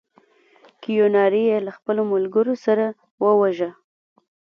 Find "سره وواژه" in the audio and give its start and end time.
2.65-3.69